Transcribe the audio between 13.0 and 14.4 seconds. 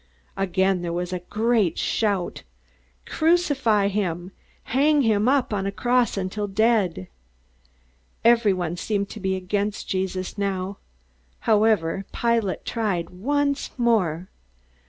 once more.